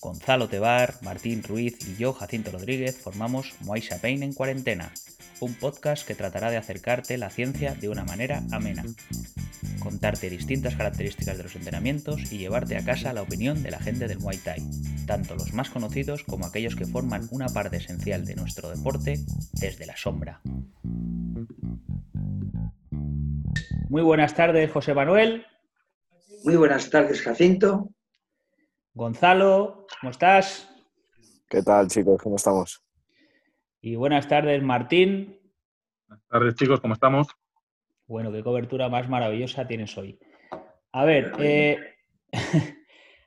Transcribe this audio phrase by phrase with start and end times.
[0.00, 4.92] Gonzalo Tebar, Martín Ruiz y yo, Jacinto Rodríguez, formamos Moaisa Pain en cuarentena,
[5.40, 8.84] un podcast que tratará de acercarte la ciencia de una manera amena,
[9.80, 14.06] contarte distintas características de los entrenamientos y llevarte a casa la opinión de la gente
[14.06, 14.62] del Muay Thai,
[15.06, 19.18] tanto los más conocidos como aquellos que forman una parte esencial de nuestro deporte
[19.54, 20.40] desde la sombra.
[23.88, 25.44] Muy buenas tardes, José Manuel.
[26.44, 27.90] Muy buenas tardes, Jacinto.
[28.98, 30.68] Gonzalo, ¿cómo estás?
[31.48, 32.20] ¿Qué tal, chicos?
[32.20, 32.82] ¿Cómo estamos?
[33.80, 35.38] Y buenas tardes, Martín.
[36.08, 37.28] Buenas tardes, chicos, ¿cómo estamos?
[38.08, 40.18] Bueno, qué cobertura más maravillosa tienes hoy.
[40.90, 41.78] A ver, eh,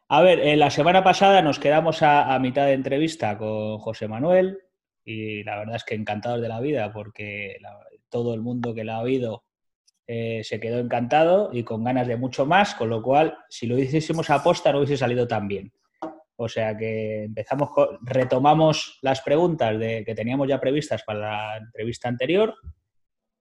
[0.09, 4.59] a ver, eh, la semana pasada nos quedamos a, mitad de entrevista con José Manuel
[5.05, 7.55] y la verdad es que encantados de la vida porque
[8.09, 9.45] todo el mundo que la ha oído
[10.13, 13.79] eh, se quedó encantado y con ganas de mucho más, con lo cual, si lo
[13.79, 15.71] hiciésemos a posta no hubiese salido tan bien.
[16.35, 17.69] O sea que empezamos,
[18.01, 22.53] retomamos las preguntas de, que teníamos ya previstas para la entrevista anterior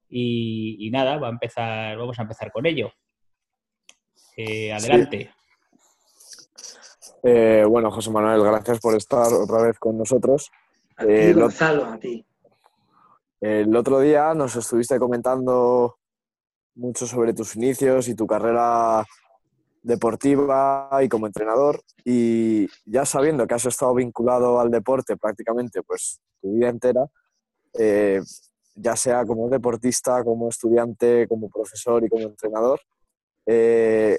[0.08, 2.92] y, nada, va a empezar, vamos a empezar con ello.
[4.36, 5.28] Eh, adelante.
[7.24, 10.52] Eh, bueno, José Manuel, gracias por estar otra vez con nosotros.
[10.96, 12.24] A ti, Gonzalo, a ti.
[13.40, 15.96] El otro día nos estuviste comentando
[16.74, 19.04] mucho sobre tus inicios y tu carrera
[19.82, 21.82] deportiva y como entrenador.
[22.04, 27.06] Y ya sabiendo que has estado vinculado al deporte prácticamente pues tu vida entera,
[27.78, 28.20] eh,
[28.74, 32.80] ya sea como deportista, como estudiante, como profesor y como entrenador,
[33.46, 34.18] eh,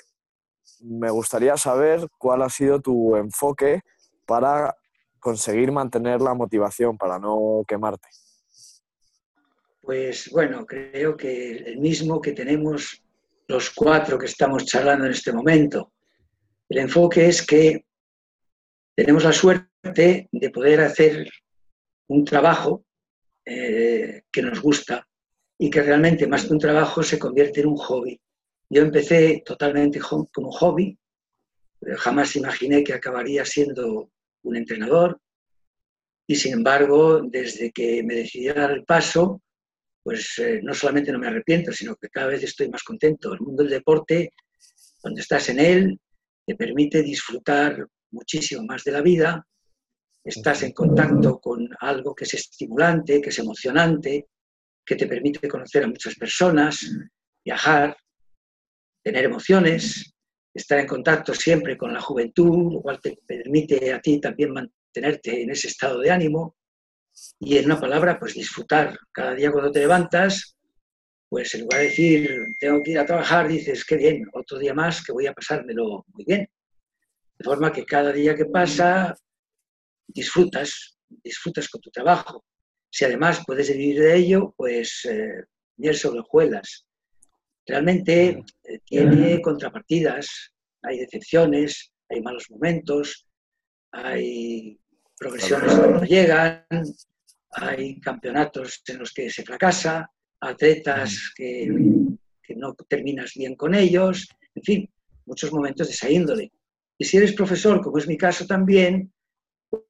[0.82, 3.82] me gustaría saber cuál ha sido tu enfoque
[4.26, 4.76] para
[5.20, 8.08] conseguir mantener la motivación, para no quemarte.
[9.82, 13.04] Pues bueno, creo que el mismo que tenemos
[13.48, 15.92] los cuatro que estamos charlando en este momento.
[16.70, 17.86] El enfoque es que
[18.96, 21.28] tenemos la suerte de poder hacer
[22.08, 22.86] un trabajo
[23.44, 25.08] eh, que nos gusta
[25.58, 28.22] y que realmente más que un trabajo se convierte en un hobby.
[28.70, 30.98] Yo empecé totalmente como hobby,
[31.98, 34.12] jamás imaginé que acabaría siendo
[34.44, 35.20] un entrenador
[36.28, 39.42] y sin embargo, desde que me decidí dar el paso,
[40.04, 43.34] pues eh, no solamente no me arrepiento, sino que cada vez estoy más contento.
[43.34, 44.34] El mundo del deporte,
[45.00, 46.00] cuando estás en él,
[46.46, 49.46] te permite disfrutar muchísimo más de la vida,
[50.24, 54.28] estás en contacto con algo que es estimulante, que es emocionante,
[54.86, 56.80] que te permite conocer a muchas personas,
[57.44, 57.96] viajar,
[59.04, 60.14] tener emociones,
[60.54, 65.44] estar en contacto siempre con la juventud, lo cual te permite a ti también mantenerte
[65.44, 66.56] en ese estado de ánimo.
[67.40, 68.98] Y en una palabra, pues disfrutar.
[69.12, 70.56] Cada día cuando te levantas,
[71.30, 74.74] pues en lugar de decir, tengo que ir a trabajar, dices, qué bien, otro día
[74.74, 76.50] más que voy a pasármelo muy bien.
[77.38, 79.16] De forma que cada día que pasa,
[80.08, 82.46] disfrutas, disfrutas con tu trabajo.
[82.90, 85.46] Si además puedes vivir de ello, pues eh,
[85.78, 86.86] miel sobre hojuelas.
[87.66, 90.52] Realmente eh, tiene contrapartidas,
[90.82, 93.28] hay decepciones, hay malos momentos,
[93.92, 94.80] hay
[95.22, 96.66] progresiones que no llegan,
[97.52, 100.10] hay campeonatos en los que se fracasa,
[100.40, 101.68] atletas que,
[102.56, 104.90] no terminas bien con ellos, en fin,
[105.26, 106.52] muchos momentos de esa índole.
[106.98, 109.14] Y si eres profesor, como es mi caso también,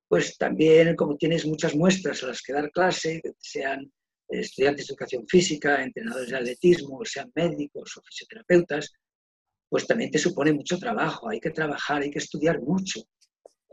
[0.08, 3.91] pues también como tienes muchas muestras a las que dar clase, sean
[4.28, 8.91] estudiantes de educación física, entrenadores de atletismo, sean médicos o fisioterapeutas,
[9.70, 13.02] pues también te supone mucho trabajo, hay que trabajar, hay que estudiar mucho.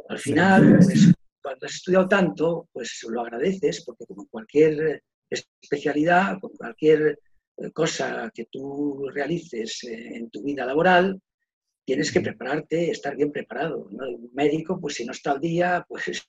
[0.08, 1.12] Al final, pues,
[1.48, 7.18] cuando has estudiado tanto, pues lo agradeces, porque como cualquier especialidad, como cualquier
[7.56, 11.18] eh, cosa que tú realices eh, en tu vida laboral,
[11.86, 13.86] tienes que prepararte, estar bien preparado.
[13.86, 16.04] Un médico, pues si no está al día, pues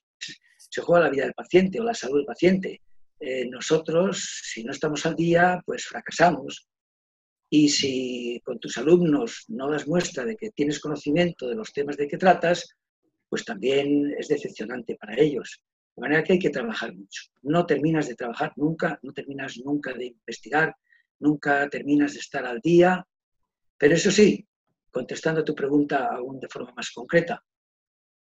[0.56, 2.80] se juega la vida del paciente o la salud del paciente.
[3.20, 6.66] Eh, nosotros, si no estamos al día, pues fracasamos.
[7.50, 11.98] Y si con tus alumnos no das muestra de que tienes conocimiento de los temas
[11.98, 12.74] de que tratas,
[13.30, 15.62] pues también es decepcionante para ellos.
[15.96, 17.22] De manera que hay que trabajar mucho.
[17.42, 20.74] No terminas de trabajar nunca, no terminas nunca de investigar,
[21.20, 23.06] nunca terminas de estar al día.
[23.78, 24.46] Pero eso sí,
[24.90, 27.42] contestando a tu pregunta aún de forma más concreta,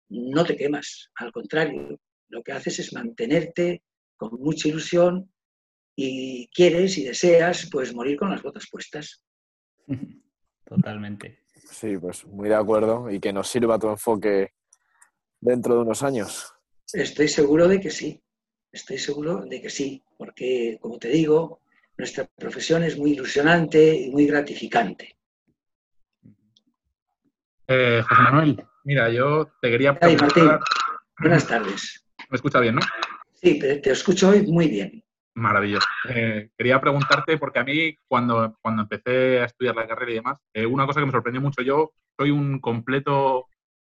[0.09, 1.09] no te quemas.
[1.15, 1.99] Al contrario,
[2.29, 3.81] lo que haces es mantenerte
[4.15, 5.33] con mucha ilusión
[5.95, 9.23] y quieres y deseas pues morir con las botas puestas.
[10.65, 11.39] Totalmente.
[11.65, 14.53] Sí, pues muy de acuerdo y que nos sirva tu enfoque
[15.43, 16.53] dentro de unos años?
[16.91, 18.21] Estoy seguro de que sí,
[18.71, 21.61] estoy seguro de que sí, porque, como te digo,
[21.97, 25.17] nuestra profesión es muy ilusionante y muy gratificante.
[27.67, 30.49] Eh, José Manuel, Mira, yo te quería Ay, Martín,
[31.19, 32.05] buenas tardes.
[32.29, 32.81] ¿Me escucha bien, no?
[33.31, 35.03] Sí, te escucho hoy muy bien.
[35.35, 35.87] Maravilloso.
[36.09, 40.37] Eh, quería preguntarte, porque a mí cuando, cuando empecé a estudiar la carrera y demás,
[40.53, 43.47] eh, una cosa que me sorprendió mucho, yo soy un completo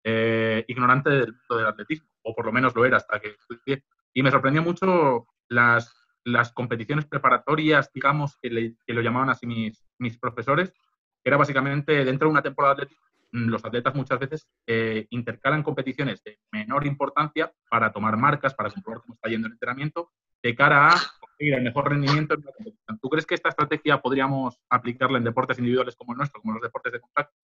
[0.08, 3.84] eh, ignorante del mundo del atletismo, o por lo menos lo era hasta que estudié,
[4.14, 5.92] y me sorprendió mucho las,
[6.24, 12.28] las competiciones preparatorias, digamos, que, lo llamaban así mis, mis profesores, que era básicamente dentro
[12.28, 16.86] de una temporada de atletismo Mm, los atletas muchas veces eh, intercalan competiciones de menor
[16.86, 20.10] importancia para tomar marcas, para comprobar cómo está yendo el entrenamiento,
[20.42, 22.98] de cara a conseguir el mejor rendimiento en la competición.
[23.00, 26.62] ¿Tú crees que esta estrategia podríamos aplicarla en deportes individuales como el nuestro, como los
[26.62, 27.35] deportes de contacto?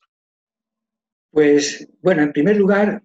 [1.33, 3.03] Pues, bueno, en primer lugar,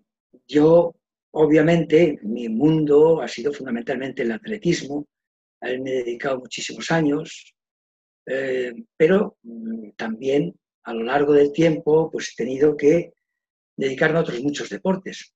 [0.48, 0.94] yo,
[1.32, 5.08] obviamente, mi mundo ha sido fundamentalmente el atletismo.
[5.62, 7.56] A él me he dedicado muchísimos años,
[8.26, 10.54] eh, pero mm, también
[10.84, 13.14] a lo largo del tiempo pues he tenido que
[13.78, 15.34] dedicarme a otros muchos deportes.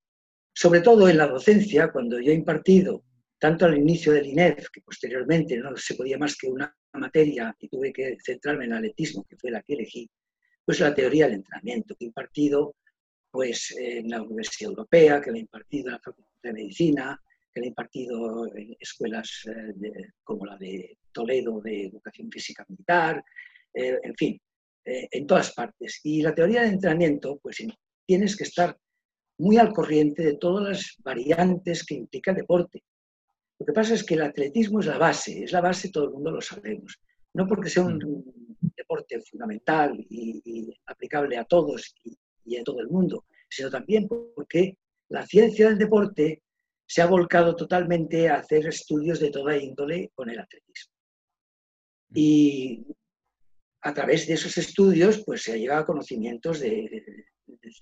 [0.54, 3.06] Sobre todo en la docencia, cuando yo he impartido,
[3.40, 7.70] tanto al inicio del INEF, que posteriormente no se podía más que una materia y
[7.70, 10.10] tuve que centrarme en el atletismo, que fue la que elegí,
[10.66, 12.76] pues la teoría del entrenamiento, que he impartido
[13.32, 17.22] pues, en la Universidad Europea, que he impartido en la Facultad de Medicina,
[17.54, 23.24] que he impartido en escuelas eh, como la de Toledo de Educación Física Militar,
[23.74, 24.42] eh, en fin,
[24.86, 26.00] eh, en todas partes.
[26.04, 27.58] Y la teoría de entrenamiento, pues
[28.06, 28.78] tienes que estar
[29.38, 32.84] muy al corriente de todas las variantes que implica el deporte.
[33.60, 36.12] Lo que pasa es que el atletismo es la base, es la base, todo el
[36.12, 37.00] mundo lo sabemos.
[37.34, 38.72] No porque sea un mm.
[38.76, 42.18] deporte fundamental y, aplicable a todos y,
[42.52, 44.78] y a todo el mundo, sino también porque
[45.10, 46.42] la ciencia del deporte
[46.86, 50.94] se ha volcado totalmente a hacer estudios de toda índole con el atletismo.
[52.10, 52.14] Mm.
[52.18, 52.86] Y
[53.82, 57.26] a través de esos estudios pues, se ha llegado a conocimientos de,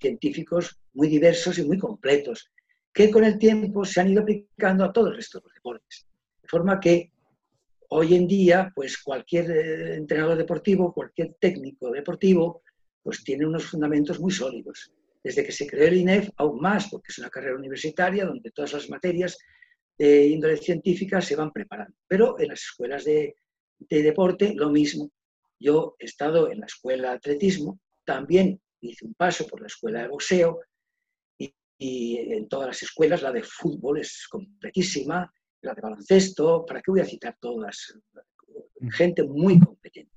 [0.00, 2.50] científicos muy diversos y muy completos,
[2.92, 6.06] que con el tiempo se han ido aplicando a todo el resto de los deportes.
[6.42, 7.12] De forma que
[7.90, 12.62] hoy en día, pues cualquier eh, entrenador deportivo, cualquier técnico deportivo,
[13.02, 14.92] pues tiene unos fundamentos muy sólidos.
[15.22, 18.72] Desde que se creó el INEF, aún más, porque es una carrera universitaria donde todas
[18.72, 19.36] las materias
[19.98, 21.94] de índole científica se van preparando.
[22.08, 23.34] Pero en las escuelas de,
[23.78, 25.10] de deporte, lo mismo.
[25.58, 30.02] Yo he estado en la escuela de atletismo, también hice un paso por la escuela
[30.02, 30.60] de boxeo
[31.38, 35.32] y, en todas las escuelas la de fútbol es completísima,
[35.62, 37.98] la de baloncesto, ¿para qué voy a citar todas?
[38.90, 40.12] Gente muy competente.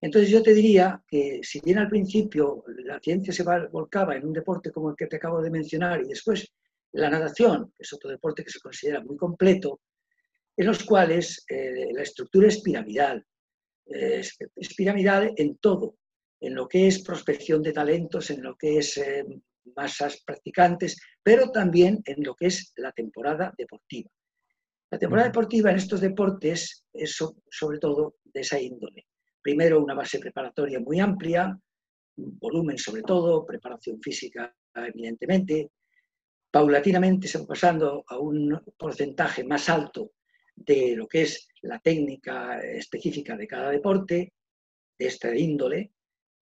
[0.00, 4.32] Entonces yo te diría que si bien al principio la ciencia se volcaba en un
[4.32, 6.52] deporte como el que te acabo de mencionar y después
[6.92, 9.80] la natación, que es otro deporte que se considera muy completo,
[10.56, 13.24] en los cuales eh, la estructura es piramidal,
[13.86, 14.36] es,
[14.76, 15.96] piramidal en todo,
[16.40, 19.24] en lo que es prospección de talentos, en lo que es eh,
[19.76, 24.10] masas practicantes, pero también en lo que es la temporada deportiva.
[24.90, 27.18] La temporada deportiva en estos deportes es
[27.50, 29.06] sobre todo de esa índole.
[29.40, 31.58] Primero una base preparatoria muy amplia,
[32.16, 35.70] volumen sobre todo, preparación física evidentemente.
[36.50, 40.12] Paulatinamente se va pasando a un porcentaje más alto
[40.54, 44.32] de lo que es la técnica específica de cada deporte,
[44.98, 45.92] de esta índole,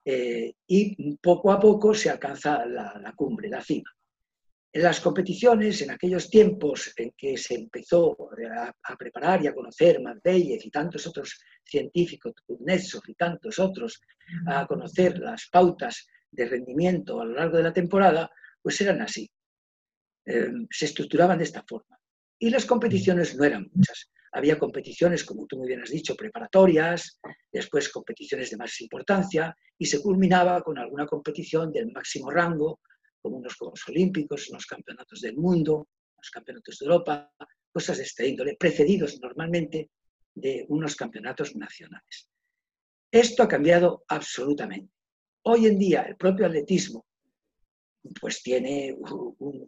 [0.05, 3.91] eh, y poco a poco se alcanza la, cumbre, la cima.
[4.77, 8.15] En las competiciones, en aquellos tiempos en que se empezó
[8.83, 13.99] a, preparar y a conocer Marbellez y tantos otros científicos, Kuznetsov y tantos otros,
[14.47, 18.31] a conocer las pautas de rendimiento a lo largo de la temporada,
[18.61, 19.31] pues eran así.
[20.27, 21.99] Eh, se estructuraban de esta forma.
[22.39, 24.11] Y las competiciones no eran muchas.
[24.33, 27.19] Había competiciones, como tú muy bien has dicho, preparatorias,
[27.51, 32.81] después competiciones de más importancia y se culminaba con alguna competición del máximo rango,
[33.27, 37.33] como unos Juegos Olímpicos, unos campeonatos del mundo, los campeonatos de Europa,
[37.73, 39.91] cosas de este índole, precedidos normalmente
[40.33, 42.29] de unos campeonatos nacionales.
[43.11, 44.93] Esto ha cambiado absolutamente.
[45.43, 47.05] Hoy en día el propio atletismo
[48.21, 48.97] pues tiene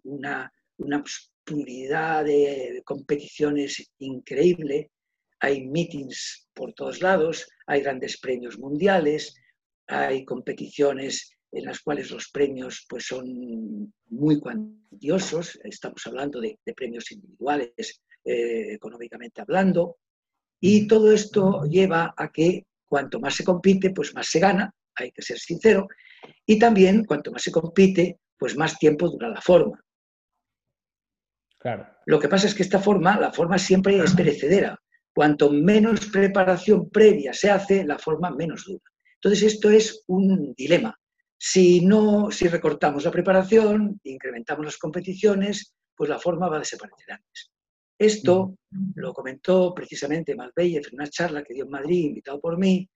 [0.03, 1.03] una, una
[1.43, 4.93] pluralidad de competiciones increíble,
[5.41, 9.35] hay meetings por todos lados, hay grandes premios mundiales,
[9.89, 17.11] hay competiciones en las cuales los premios pues, son muy cuantiosos, estamos hablando de, premios
[17.11, 19.97] individuales eh, económicamente hablando,
[20.61, 25.13] y todo esto lleva a que cuanto más se compite, pues más se gana, hay
[25.13, 25.87] que ser sincero,
[26.45, 29.81] y también cuanto más se compite, pues más tiempo dura la forma.
[32.07, 34.79] Lo que pasa es que esta forma, la forma siempre es perecedera.
[35.13, 38.85] Cuanto menos preparación previa se hace, la forma menos dura.
[39.15, 40.97] Entonces esto es un dilema.
[41.39, 47.13] Si no, si recortamos la preparación, incrementamos las competiciones, pues la forma va a desaparecer
[47.13, 47.51] antes.
[47.97, 48.57] Esto
[48.95, 52.89] lo comentó precisamente Malveyev en una charla que dio en Madrid, invitado por mí,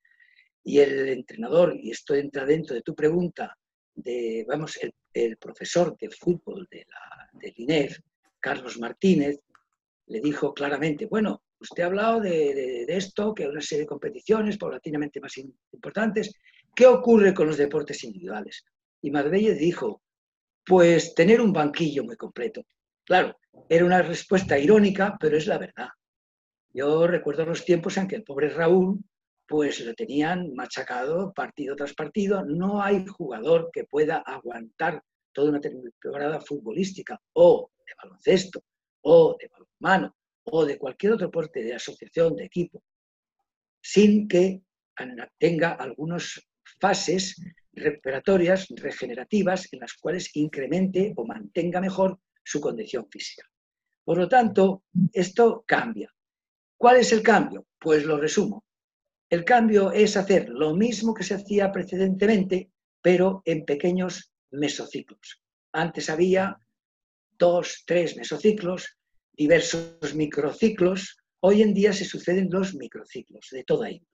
[0.65, 3.57] y el entrenador, y esto entra dentro de tu pregunta,
[3.95, 4.79] de, vamos,
[5.13, 7.99] el, profesor de fútbol de la, del INEF,
[8.41, 9.41] Carlos Martínez,
[10.07, 14.59] le dijo claramente, bueno, usted ha hablado de, esto, que hay una serie de competiciones
[14.59, 16.35] paulatinamente más importantes,
[16.75, 18.65] ¿qué ocurre con los deportes individuales?
[19.01, 20.03] Y Medvedev dijo,
[20.65, 22.65] pues tener un banquillo muy completo.
[23.05, 23.37] Claro,
[23.69, 25.89] era una respuesta irónica, pero es la verdad.
[26.73, 28.99] Yo recuerdo los tiempos en que el pobre Raúl,
[29.47, 32.45] pues lo tenían machacado partido tras partido.
[32.45, 35.03] No hay jugador que pueda aguantar
[35.33, 38.63] toda una temporada futbolística o de baloncesto
[39.03, 40.15] o de balonmano
[40.45, 42.83] o de cualquier otro deporte de asociación, de equipo,
[43.81, 44.63] sin que
[45.39, 46.41] tenga algunas
[46.81, 47.41] fases
[47.73, 53.49] recuperatorias, regenerativas, en las cuales incremente o mantenga mejor su condición física.
[54.05, 56.13] Por lo tanto, esto cambia.
[56.77, 57.67] ¿Cuál es el cambio?
[57.79, 58.65] Pues lo resumo.
[59.31, 62.71] El cambio es hacer lo mismo que se hacía precedentemente,
[63.01, 65.41] pero en pequeños mesociclos.
[65.73, 66.59] Antes había
[67.39, 68.99] dos, tres mesociclos,
[69.33, 71.17] diversos microciclos.
[71.41, 74.09] Hoy en día se suceden los microciclos de toda índole.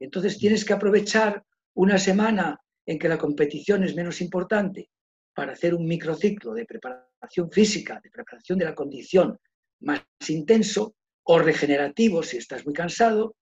[0.00, 4.90] Entonces tienes que aprovechar una semana en que la competición es menos importante
[5.34, 9.38] para hacer un microciclo de preparación física, de preparación de la condición
[9.80, 13.36] más intenso o regenerativo si estás muy cansado,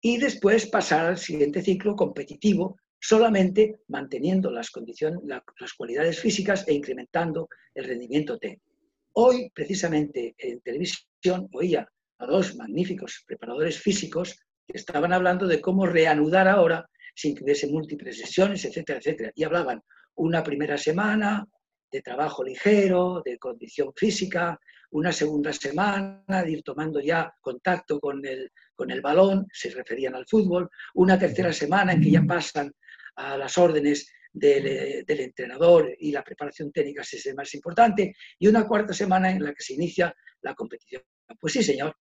[0.00, 6.74] y después pasar al siguiente ciclo competitivo, solamente manteniendo las, condiciones, las cualidades físicas e
[6.74, 8.73] incrementando el rendimiento técnico.
[9.16, 15.86] Hoy, precisamente, en televisión oía a dos magníficos preparadores físicos que estaban hablando de cómo
[15.86, 19.30] reanudar ahora sin que hubiese múltiples sesiones, etcétera, etcétera.
[19.36, 19.80] Y hablaban
[20.16, 21.46] una primera semana
[21.92, 24.58] de trabajo ligero, de condición física,
[24.90, 30.16] una segunda semana de ir tomando ya contacto con el, con el balón, se referían
[30.16, 32.72] al fútbol, una tercera semana en que ya pasan
[33.14, 38.48] a las órdenes del, del, entrenador y la preparación técnica es el más importante, y
[38.48, 41.02] una cuarta semana en la que se inicia la competición.
[41.40, 41.96] Pues sí, señor,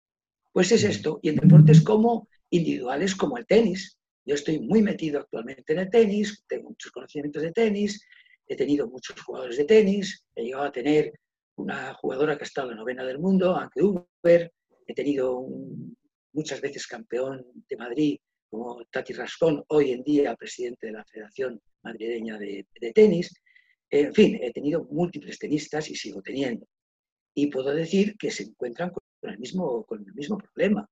[0.52, 1.18] pues es esto.
[1.22, 5.90] Y en deportes como individuales como el tenis, yo estoy muy metido actualmente en el
[5.90, 8.06] tenis, tengo muchos conocimientos de tenis,
[8.46, 11.12] he tenido muchos jugadores de tenis, he llegado a tener
[11.56, 14.52] una jugadora que ha estado en la novena del mundo, Anke Uber,
[14.86, 15.46] he tenido
[16.32, 18.18] muchas veces campeón de Madrid
[18.48, 23.32] como Tati Rascón, hoy en día presidente de la Federación Madrileña de, Tenis.
[23.90, 26.66] En fin, he tenido múltiples tenistas y sigo teniendo.
[27.34, 30.88] Y puedo decir que se encuentran con el mismo, con el mismo problema.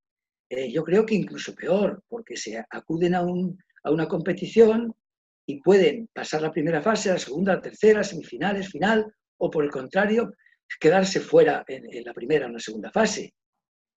[0.50, 4.94] Eh, yo creo que incluso peor, porque se acuden a, una competición
[5.46, 9.70] y pueden pasar la primera fase, la segunda, la tercera, semifinales, final, o por el
[9.70, 10.34] contrario,
[10.80, 13.34] quedarse fuera en, la primera o en la segunda fase.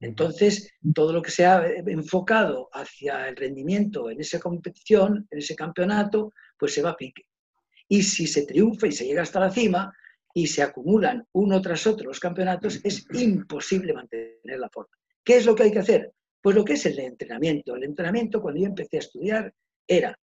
[0.02, 5.56] Entonces, todo lo que se ha enfocado hacia el rendimiento en esa competición, en ese
[5.56, 7.28] campeonato, pues se va a pique.
[7.88, 9.94] Y si se triunfa y se llega hasta la cima
[10.34, 14.98] y se acumulan uno tras otro los campeonatos, es imposible mantener la forma.
[15.24, 16.12] ¿Qué es lo que hay que hacer?
[16.42, 17.76] Pues lo que es el entrenamiento.
[17.76, 19.54] El entrenamiento, cuando yo empecé a estudiar,
[19.88, 20.18] era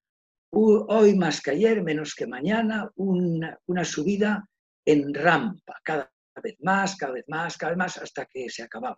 [0.50, 4.48] hoy más que ayer, menos que mañana, una, subida
[4.86, 6.10] en rampa, cada
[6.42, 8.96] vez más, cada vez más, cada vez más, hasta que se acababa.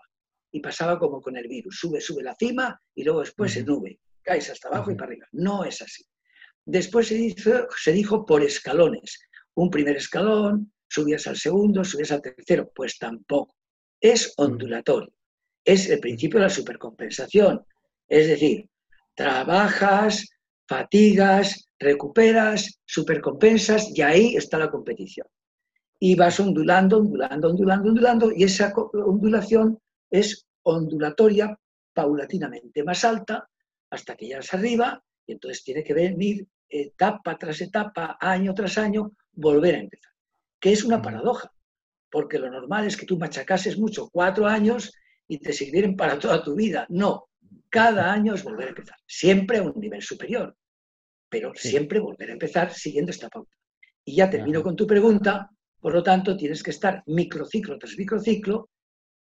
[0.51, 4.01] Y pasaba como con el virus, sube, sube la cima y luego después se nube,
[4.23, 5.27] caes hasta abajo y para arriba.
[5.33, 6.05] No es así.
[6.65, 7.35] Después se,
[7.77, 9.19] se dijo por escalones.
[9.55, 12.71] Un primer escalón, subías al segundo, subías al tercero.
[12.75, 13.55] Pues tampoco.
[14.01, 15.13] Es ondulatorio
[15.69, 17.63] es el principio de la supercompensación.
[18.09, 18.67] Es decir,
[19.15, 20.27] trabajas,
[20.67, 25.27] fatigas, recuperas, supercompensas y ahí está la competición.
[26.01, 29.79] Y vas ondulando, ondulando, ondulando, ondulando y esa ondulación
[30.11, 31.59] es ondulatoria
[31.93, 33.49] paulatinamente más alta
[33.91, 39.13] hasta que llegas arriba y entonces tiene que venir etapa tras etapa, año tras año,
[39.33, 40.13] volver a empezar.
[40.61, 41.53] Que es una paradoja,
[42.11, 44.93] porque lo normal es que tú machacases mucho cuatro años
[45.27, 46.87] y te sirvieron para toda tu vida.
[46.89, 47.29] No,
[47.69, 50.57] cada año es volver a empezar, siempre a un nivel superior,
[51.29, 53.57] pero siempre volver a empezar siguiendo esta pauta.
[54.05, 58.71] Y ya termino con tu pregunta, por lo tanto tienes que estar microciclo tras microciclo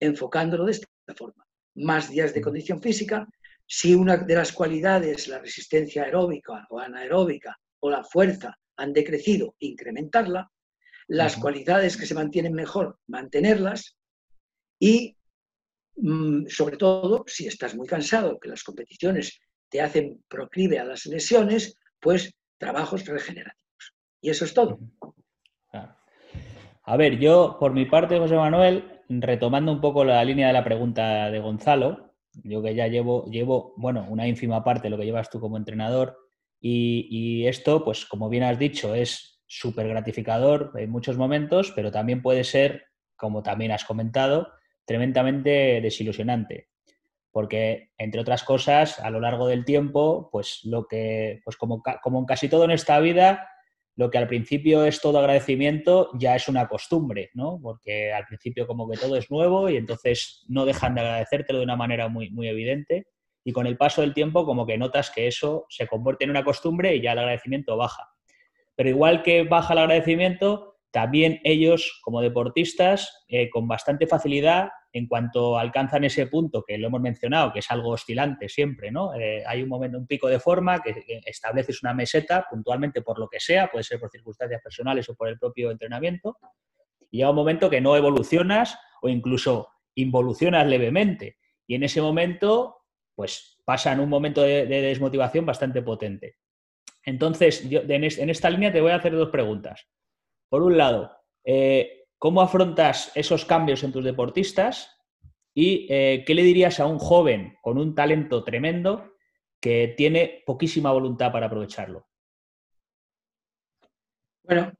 [0.01, 1.45] enfocándolo de esta forma.
[1.75, 3.25] Más días de condición física,
[3.65, 9.55] si una de las cualidades, la resistencia aeróbica o anaeróbica o la fuerza han decrecido,
[9.59, 10.51] incrementarla,
[11.07, 13.95] las cualidades que se mantienen mejor, mantenerlas,
[14.77, 15.15] y
[16.01, 19.39] Mm, sobre todo si estás muy cansado, que las competiciones
[19.69, 23.93] te hacen proclive a las lesiones, pues trabajos regenerativos.
[24.21, 24.79] Y eso es todo.
[26.83, 30.63] A ver, yo por mi parte, José Manuel, retomando un poco la línea de la
[30.63, 32.13] pregunta de Gonzalo,
[32.43, 35.57] yo que ya llevo, llevo, bueno, una ínfima parte de lo que llevas tú como
[35.57, 36.17] entrenador,
[36.59, 41.91] y, y esto, pues como bien has dicho, es súper gratificador en muchos momentos, pero
[41.91, 42.85] también puede ser,
[43.17, 44.47] como también has comentado,
[44.85, 46.69] tremendamente desilusionante.
[47.31, 52.19] Porque, entre otras cosas, a lo largo del tiempo, pues lo que, pues como, como
[52.19, 53.47] en casi todo en esta vida,
[53.95, 57.59] lo que al principio es todo agradecimiento ya es una costumbre, ¿no?
[57.61, 61.65] Porque al principio como que todo es nuevo y entonces no dejan de agradecértelo de
[61.65, 63.07] una manera muy, muy evidente
[63.43, 66.43] y con el paso del tiempo como que notas que eso se convierte en una
[66.43, 68.07] costumbre y ya el agradecimiento baja.
[68.75, 75.07] Pero igual que baja el agradecimiento, también ellos como deportistas eh, con bastante facilidad en
[75.07, 79.13] cuanto alcanzan ese punto que lo hemos mencionado, que es algo oscilante siempre, ¿no?
[79.13, 83.29] Eh, hay un momento, un pico de forma que, estableces una meseta puntualmente por lo
[83.29, 86.37] que sea, puede ser por circunstancias personales o por el propio entrenamiento,
[87.09, 91.37] y llega un momento que no evolucionas o incluso involucionas levemente.
[91.67, 92.77] Y en ese momento,
[93.15, 96.37] pues pasan un momento de, desmotivación bastante potente.
[97.03, 99.87] Entonces, en, esta línea te voy a hacer dos preguntas.
[100.51, 101.11] Por un lado,
[101.45, 104.95] eh, ¿Cómo afrontas esos cambios en tus deportistas?
[105.55, 109.15] ¿Y eh, qué le dirías a un joven con un talento tremendo
[109.59, 112.07] que tiene poquísima voluntad para aprovecharlo?
[114.43, 114.71] Bueno,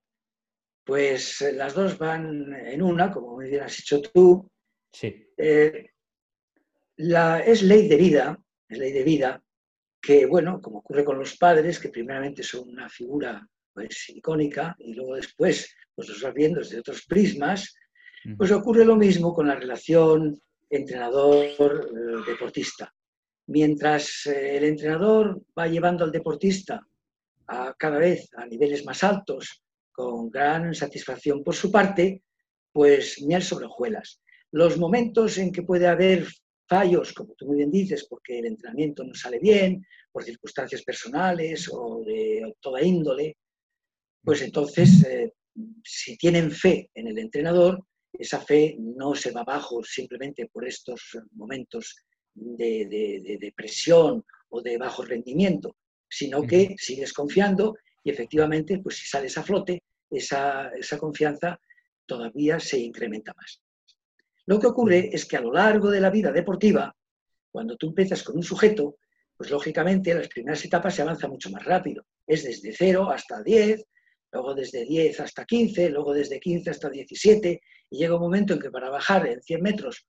[0.83, 4.47] pues eh, las dos van en una, como me has dicho tú.
[4.93, 5.33] Sí.
[5.35, 5.89] Eh,
[6.97, 9.43] la, es ley de vida, es ley de vida,
[9.99, 14.93] que, bueno, como ocurre con los padres, que primeramente son una figura pues, icónica y
[14.93, 17.73] luego después pues, los vas viendo desde otros prismas,
[18.37, 22.93] pues ocurre lo mismo con la relación entrenador-deportista.
[23.47, 26.85] Mientras eh, el entrenador va llevando al deportista
[27.47, 32.23] a cada vez a niveles más altos, con gran satisfacción por su parte,
[32.71, 34.21] pues miel sobre hojuelas.
[34.51, 36.27] Los momentos en que puede haber
[36.67, 41.69] fallos, como tú muy bien dices, porque el entrenamiento no sale bien, por circunstancias personales
[41.71, 43.37] o de toda índole,
[44.23, 45.33] pues entonces, eh,
[45.83, 51.17] si tienen fe en el entrenador, esa fe no se va abajo simplemente por estos
[51.31, 51.95] momentos
[52.33, 55.75] de, presión o de bajo rendimiento,
[56.09, 61.59] sino que sigues confiando y efectivamente, pues si sales a flote, esa, esa confianza
[62.05, 63.61] todavía se incrementa más.
[64.45, 66.95] Lo que ocurre es que a lo largo de la vida deportiva,
[67.51, 68.97] cuando tú empiezas con un sujeto,
[69.37, 72.05] pues lógicamente las primeras etapas se avanza mucho más rápido.
[72.27, 73.83] Es desde 0 hasta 10,
[74.31, 78.59] luego desde 10 hasta 15, luego desde 15 hasta 17, y llega un momento en
[78.59, 80.05] que para bajar en 100 metros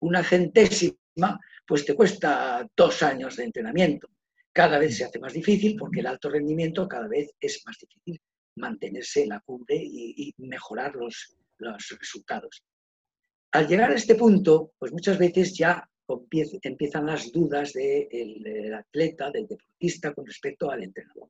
[0.00, 4.08] una centésima, pues te cuesta dos años de entrenamiento.
[4.52, 8.20] Cada vez se hace más difícil porque el alto rendimiento cada vez es más difícil
[8.56, 12.62] mantenerse en la cumbre y, mejorar los, los resultados.
[13.52, 15.88] Al llegar a este punto, pues muchas veces ya
[16.62, 21.28] empiezan las dudas del atleta, del deportista con respecto al entrenador.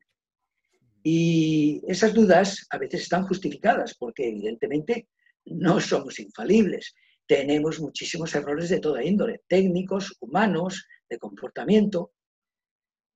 [1.07, 5.07] Y esas dudas a veces están justificadas porque evidentemente
[5.45, 6.95] no somos infalibles.
[7.27, 12.13] Tenemos muchísimos errores de toda índole, técnicos, humanos, de comportamiento.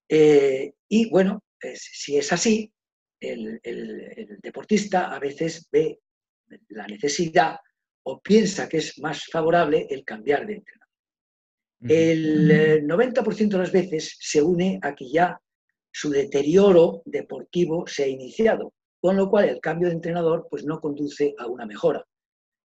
[0.07, 2.71] Eh, y bueno, si es así,
[3.19, 3.59] el,
[4.43, 5.99] deportista a veces ve
[6.67, 7.57] la necesidad
[8.03, 10.87] o piensa que es más favorable el cambiar de entrenador.
[11.81, 15.41] El 90% de las veces se une a que ya
[15.91, 20.79] su deterioro deportivo se ha iniciado, con lo cual el cambio de entrenador pues, no
[20.79, 22.05] conduce a una mejora,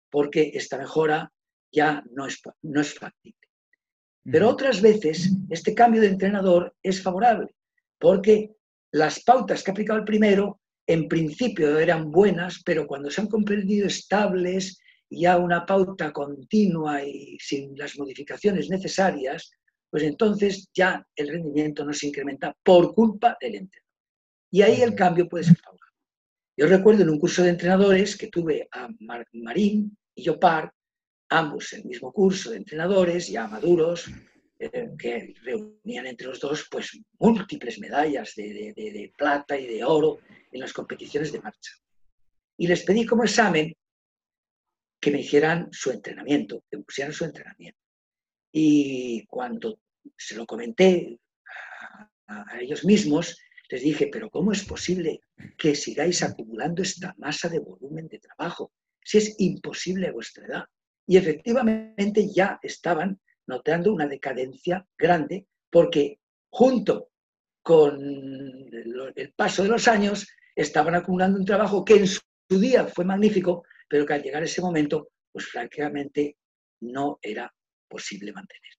[0.09, 1.31] porque esta mejora
[1.71, 3.37] ya no es, no es factible.
[4.23, 7.53] Pero otras veces este cambio de entrenador es favorable,
[7.99, 8.51] porque
[8.91, 13.27] las pautas que ha aplicado el primero en principio eran buenas, pero cuando se han
[13.27, 19.51] comprendido estables y a una pauta continua y sin las modificaciones necesarias,
[19.93, 23.91] pues entonces ya el rendimiento no se incrementa por culpa del entrenador.
[24.51, 25.95] Y ahí el cambio puede ser favorable.
[26.57, 28.89] Yo recuerdo en un curso de entrenadores que tuve a
[29.33, 30.73] Marín y Yopar,
[31.29, 34.09] ambos en el mismo curso de entrenadores, ya maduros,
[34.57, 40.21] eh, que reunían entre los dos pues múltiples medallas de, de plata y de oro
[40.51, 41.71] en las competiciones de marcha.
[42.57, 43.71] Y les pedí como examen
[44.99, 47.79] que me hicieran su entrenamiento, que pusieran su entrenamiento.
[48.55, 49.79] Y cuando
[50.17, 51.19] se lo comenté
[52.27, 53.37] a, ellos mismos,
[53.69, 55.21] les dije, pero ¿cómo es posible
[55.57, 58.71] que sigáis acumulando esta masa de volumen de trabajo?
[59.03, 60.63] Si es imposible a vuestra edad.
[61.05, 67.09] Y efectivamente ya estaban notando una decadencia grande porque junto
[67.61, 67.97] con
[69.15, 73.63] el paso de los años estaban acumulando un trabajo que en su día fue magnífico,
[73.87, 76.37] pero que al llegar ese momento, pues francamente
[76.81, 77.51] no era
[77.87, 78.71] posible mantener.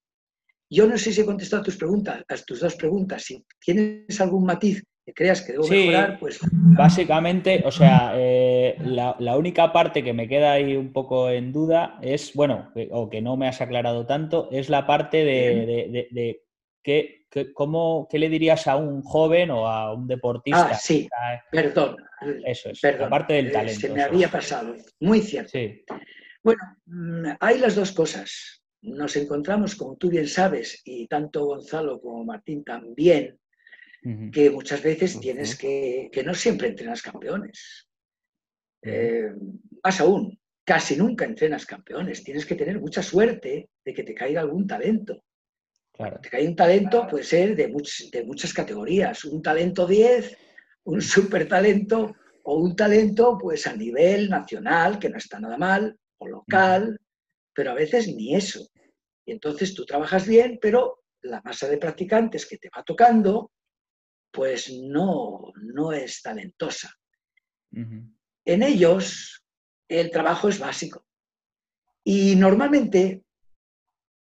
[0.74, 3.22] Yo no sé si he contestado a tus preguntas, a tus dos preguntas.
[3.22, 6.40] Si tienes algún matiz que creas que debo mejorar, pues...
[6.50, 11.98] Básicamente, o sea, eh, la, única parte que me queda ahí un poco en duda
[12.02, 16.40] es, bueno, o que no me has aclarado tanto, es la parte de, de,
[16.82, 20.70] qué, cómo, qué le dirías a un joven o a un deportista.
[20.72, 21.08] Ah, sí,
[21.52, 21.96] perdón.
[22.44, 23.80] Eso es, la parte del eh, talento.
[23.80, 25.50] Se me había pasado, muy cierto.
[25.52, 25.84] Sí.
[26.42, 28.63] Bueno, mm, hay las dos cosas.
[28.84, 33.38] Nos encontramos, como tú bien sabes, y tanto Gonzalo como Martín también,
[34.30, 37.88] que muchas veces tienes que, que no siempre entrenas campeones.
[38.82, 39.30] Eh,
[39.82, 42.22] más aún, casi nunca entrenas campeones.
[42.22, 45.24] Tienes que tener mucha suerte de que te caiga algún talento.
[45.90, 46.20] Claro.
[46.20, 47.72] Te cae un talento, puede ser de,
[48.12, 49.24] de muchas categorías.
[49.24, 50.36] Un talento 10,
[50.84, 55.98] un super talento o un talento pues a nivel nacional, que no está nada mal,
[56.18, 57.00] o local,
[57.54, 58.68] pero a veces ni eso.
[59.26, 63.52] Y entonces tú trabajas bien, pero la masa de practicantes que te va tocando
[64.34, 66.92] pues no, no es talentosa.
[67.70, 69.44] En ellos
[69.88, 71.06] el trabajo es básico.
[72.04, 73.22] Y normalmente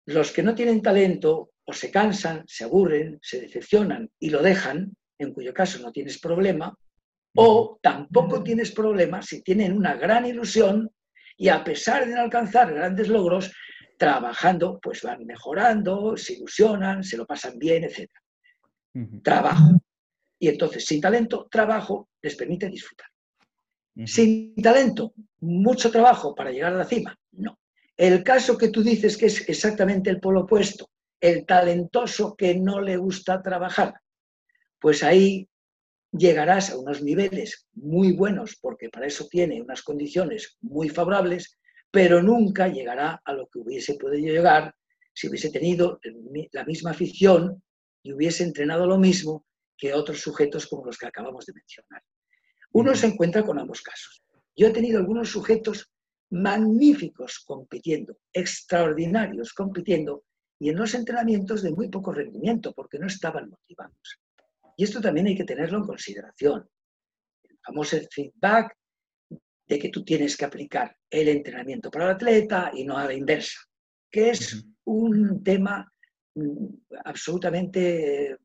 [0.07, 4.95] los que no tienen talento o se cansan, se aburren, se decepcionan y lo dejan,
[5.19, 6.77] en cuyo caso no tienes problema,
[7.35, 10.91] o tampoco tienes problema si tienen una gran ilusión
[11.37, 13.53] y a pesar de no alcanzar grandes logros,
[13.97, 18.11] trabajando, pues van mejorando, se ilusionan, se lo pasan bien, etc.
[19.23, 19.81] Trabajo.
[20.39, 23.09] Y entonces, sin talento, trabajo les permite disfrutar.
[24.07, 27.17] Sin talento, mucho trabajo para llegar a la cima.
[27.33, 27.59] No.
[27.97, 32.81] El caso que tú dices que es exactamente el polo opuesto, el talentoso que no
[32.81, 33.95] le gusta trabajar,
[34.81, 35.49] pues ahí
[36.17, 41.59] llegarás a unos niveles muy buenos, porque para eso tiene unas condiciones muy favorables,
[41.91, 44.75] pero nunca llegará a lo que hubiese podido llegar
[45.13, 46.01] si hubiese tenido
[46.53, 47.63] la misma afición
[48.03, 49.45] y hubiese entrenado lo mismo
[49.77, 52.03] que otros sujetos como los que acabamos de mencionar.
[52.73, 54.23] Uno se encuentra con ambos casos.
[54.57, 55.91] Yo he tenido algunos sujetos
[56.31, 60.25] magníficos compitiendo, extraordinarios compitiendo,
[60.59, 64.21] y en los entrenamientos de muy poco rendimiento, porque no estaban motivados.
[64.77, 66.69] Y esto también hay que tenerlo en consideración.
[67.45, 68.77] El famoso feedback
[69.67, 73.15] de que tú tienes que aplicar el entrenamiento para el atleta y no a la
[73.15, 73.59] inversa,
[74.11, 75.91] que es un tema
[76.35, 76.67] mm,
[77.05, 78.37] absolutamente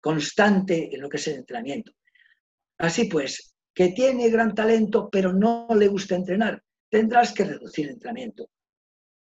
[0.00, 1.92] constante en lo que es el entrenamiento.
[2.78, 7.94] Así pues, que tiene gran talento pero no le gusta entrenar, tendrás que reducir el
[7.94, 8.48] entrenamiento.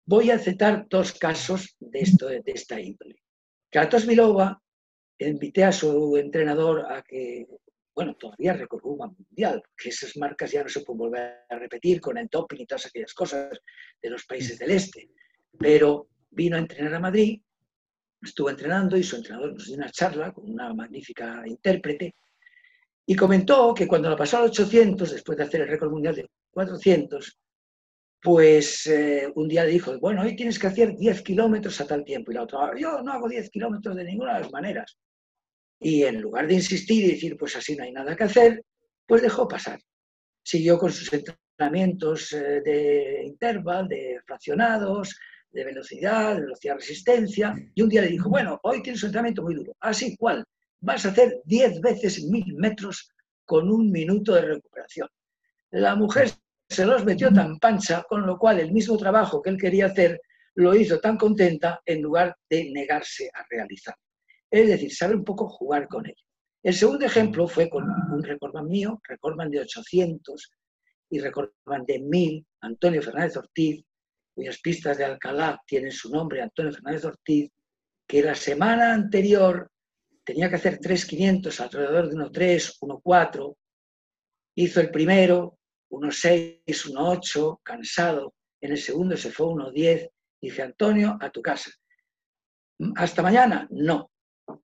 [0.06, 3.16] Voy a citar dos casos de, esto, de esta índole.
[3.70, 4.62] Kratos Milova
[5.28, 7.48] invité a su entrenador a que,
[7.96, 12.00] bueno, todavía recorrió un mundial, porque esas marcas ya no se pueden volver a repetir
[12.00, 13.60] con el topping y todas aquellas cosas
[14.02, 15.10] de los países del este.
[15.58, 17.42] Pero vino a entrenar a Madrid
[18.22, 22.16] estuvo entrenando y su entrenador nos dio una charla con una magnífica intérprete
[23.06, 26.30] y comentó que cuando la pasó al 800, después de hacer el récord mundial de
[26.52, 27.40] 400,
[28.22, 32.06] pues eh, un día le dijo, bueno, hoy tienes que hacer 10 kilómetros a tal
[32.06, 32.32] tiempo.
[32.32, 34.98] Y la otra, yo no hago 10 kilómetros de ninguna de las maneras.
[35.82, 38.64] Y en lugar de insistir y decir, pues así no hay nada que hacer,
[39.06, 39.82] pues dejó pasar.
[40.44, 45.20] Siguió con sus entrenamientos eh, de interval, de fraccionados,
[45.52, 49.42] de velocidad, de velocidad resistencia, y un día le dijo, bueno, hoy tienes un entrenamiento
[49.42, 49.76] muy duro.
[49.80, 50.46] Así, ¿cuál?
[50.80, 53.12] Vas a hacer 10 veces mil metros
[53.44, 55.10] con un minuto de recuperación.
[55.72, 56.30] La mujer
[56.70, 60.22] se los metió tan pancha, con lo cual el mismo trabajo que él quería hacer
[60.56, 63.96] lo hizo tan contenta en lugar de negarse a realizar.
[64.52, 66.24] Es decir, sabe un poco jugar con ello.
[66.62, 70.52] El segundo ejemplo fue con un recordman mío, recordman de 800
[71.10, 73.84] y recordman de 1000, Antonio Fernández Ortiz,
[74.36, 77.50] cuyas pistas de Alcalá tienen su nombre, Antonio Fernández Ortiz,
[78.08, 79.72] que la semana anterior
[80.24, 83.56] tenía que hacer 3.500 alrededor de 1.3, 1.4,
[84.56, 85.58] hizo el primero,
[85.90, 90.10] 1.6, 1.8, cansado, en el segundo se fue 1.10,
[90.42, 91.72] dice Antonio, a tu casa.
[92.96, 93.68] ¿Hasta mañana?
[93.72, 94.11] No.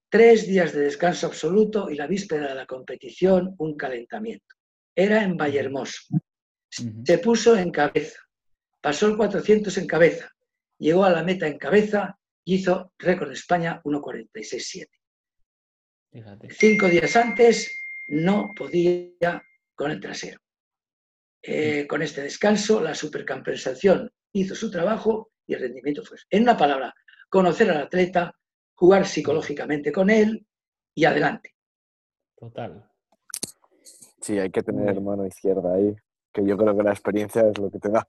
[0.08, 4.54] Tres días de descanso absoluto y la víspera de la competición un calentamiento.
[4.94, 6.02] Era en Vallehermoso.
[6.68, 8.18] Se puso en cabeza
[8.80, 10.32] pasó el 400 en cabeza,
[10.78, 14.88] llegó a la meta en cabeza y hizo récord de España 1.46.7.
[16.50, 17.70] Cinco días antes
[18.08, 19.42] no podía
[19.74, 20.40] con el trasero.
[21.42, 26.16] Eh, con este descanso, la supercompensación hizo su trabajo y el rendimiento fue.
[26.30, 26.94] En una palabra,
[27.28, 28.34] conocer al atleta,
[28.78, 30.46] jugar psicológicamente con él
[30.94, 31.52] y adelante.
[32.36, 32.88] Total.
[34.20, 35.96] Sí, hay que tener mano izquierda ahí,
[36.32, 38.08] que yo creo que la experiencia es lo que te da.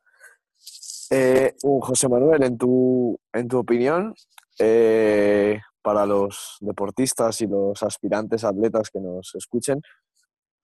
[1.10, 4.14] Eh, un José Manuel, en tu, en tu opinión,
[4.60, 9.82] eh, para los deportistas y los aspirantes atletas que nos escuchen,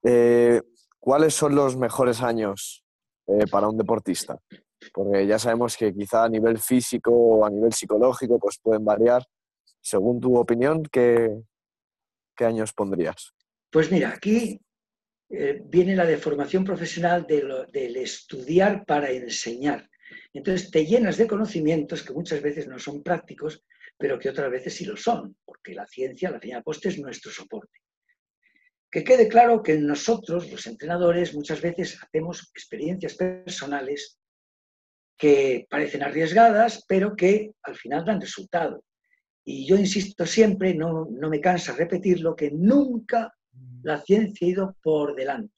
[0.04, 0.62] eh,
[1.00, 2.84] ¿cuáles son los mejores años
[3.50, 4.38] para un deportista?
[4.94, 9.26] Porque ya sabemos que quizá a nivel físico o a nivel psicológico pues pueden variar.
[9.86, 11.30] Según tu opinión, ¿qué,
[12.36, 13.36] qué años pondrías?
[13.70, 14.60] Pues mira, aquí
[15.30, 19.88] viene la deformación profesional del estudiar para enseñar.
[20.34, 23.64] Entonces te llenas de conocimientos que muchas veces no son prácticos,
[23.96, 27.32] pero que otras veces sí lo son, porque la ciencia, la ciencia poste, es nuestro
[27.32, 27.80] soporte.
[28.90, 34.18] Que quede claro que nosotros, los entrenadores, muchas veces hacemos experiencias personales
[35.16, 38.84] que parecen arriesgadas, pero que al final dan resultado.
[39.46, 43.34] Y yo insisto siempre, no, no me cansa repetirlo, que nunca
[43.84, 45.54] la ciencia ha ido por delante.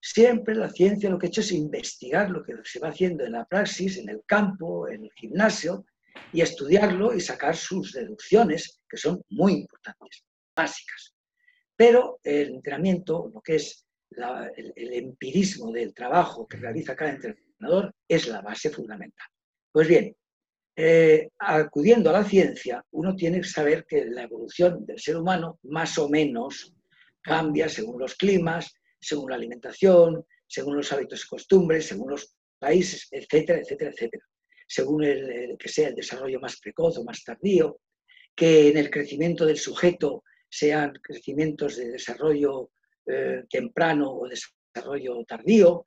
[0.00, 3.32] Siempre la ciencia lo que ha hecho es investigar lo que se va haciendo en
[3.32, 5.84] la praxis, en el campo, en el gimnasio,
[6.32, 10.24] y estudiarlo y sacar sus deducciones, que son muy importantes,
[10.56, 11.14] básicas.
[11.76, 18.28] Pero el entrenamiento, lo que es el, empirismo del trabajo que realiza cada entrenador, es
[18.28, 19.28] la base fundamental.
[19.70, 20.16] Pues bien,
[20.80, 25.58] eh, acudiendo a la ciencia, uno tiene que saber que la evolución del ser humano
[25.64, 26.72] más o menos
[27.20, 33.08] cambia según los climas, según la alimentación, según los hábitos y costumbres, según los países,
[33.10, 34.24] etcétera, etcétera, etcétera.
[34.68, 37.80] Según el, que sea el desarrollo más precoz o más tardío,
[38.36, 42.70] que en el crecimiento del sujeto sean crecimientos de desarrollo
[43.04, 45.86] eh, temprano o desarrollo tardío,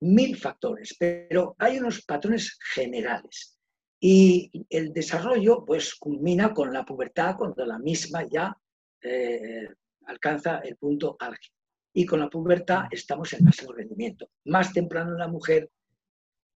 [0.00, 3.59] mil factores, pero hay unos patrones generales.
[4.00, 8.56] Y el desarrollo pues culmina con la pubertad cuando la misma ya
[9.02, 9.68] eh,
[10.06, 11.60] alcanza el punto álgido
[11.92, 15.70] y con la pubertad estamos en máximo rendimiento, más temprano en la mujer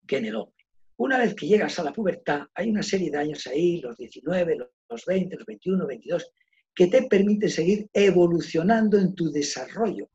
[0.07, 0.55] que en el hombre.
[0.97, 4.57] Una vez que llegas a la pubertad, hay una serie de años ahí, los 19,
[4.89, 6.31] los 20, los 21, 22,
[6.75, 10.09] que te permiten seguir evolucionando en tu desarrollo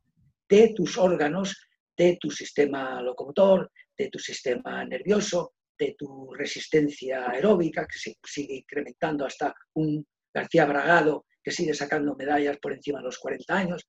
[0.48, 7.86] de tus órganos, de tu sistema locomotor, de tu sistema nervioso, de tu resistencia aeróbica,
[7.86, 13.04] que se sigue incrementando hasta un García Bragado que sigue sacando medallas por encima de
[13.04, 13.88] los 40 años,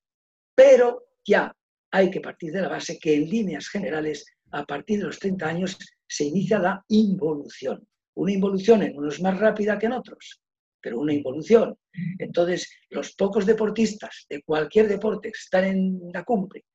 [0.55, 1.53] pero ya
[1.91, 5.47] hay que partir de la base que en líneas generales, a partir de los 30
[5.47, 7.85] años, se inicia la involución.
[8.15, 10.41] Una involución en unos más rápida que en otros,
[10.81, 11.77] pero una involución.
[12.17, 16.65] Entonces, los pocos deportistas de cualquier deporte que están en la cumbre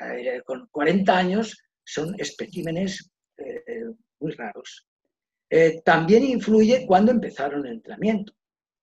[0.00, 3.10] eh, con 40 años son especímenes
[4.24, 4.86] muy raros.
[5.50, 8.32] Eh, también influye cuando empezaron el entrenamiento.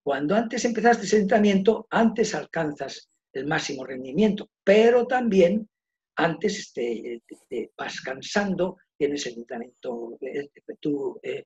[0.04, 5.68] Cuando antes empezaste ese entrenamiento, antes alcanzas el máximo rendimiento, pero también
[6.16, 7.22] antes te,
[7.78, 10.50] vas cansando, tienes el entrenamiento, eh,
[11.24, 11.44] eh,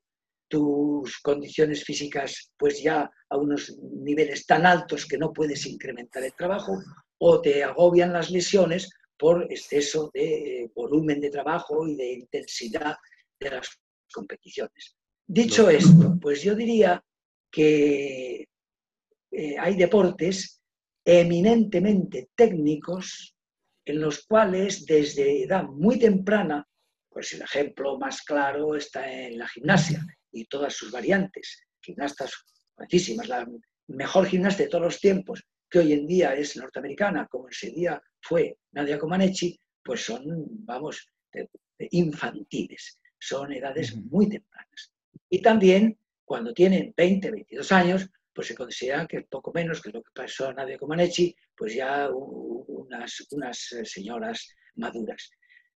[0.48, 6.34] tus condiciones físicas pues ya a unos niveles tan altos que no puedes incrementar el
[6.34, 6.78] trabajo
[7.18, 12.96] o te agobian las lesiones por exceso de volumen de trabajo y de intensidad
[13.40, 13.68] de las
[14.12, 14.96] competiciones.
[15.26, 17.02] Dicho esto, pues yo diría
[17.50, 18.48] que
[19.30, 20.62] eh, hay deportes
[21.04, 23.34] eminentemente técnicos
[23.84, 26.66] en los cuales desde edad muy temprana,
[27.08, 32.32] pues el ejemplo más claro está en la gimnasia y todas sus variantes, gimnastas
[32.76, 33.46] muchísimas, la
[33.88, 38.00] mejor gimnasta de todos los tiempos, que hoy en día es norteamericana, como ese día
[38.20, 40.24] fue Nadia Comaneci, pues son,
[40.64, 41.08] vamos,
[41.78, 44.92] infantiles, son edades muy tempranas.
[45.28, 50.02] Y también cuando tienen 20, 22 años, pues se considera que poco menos que lo
[50.02, 55.30] que pasó a Nadia Comaneci, pues ya unas, unas eh, señoras maduras.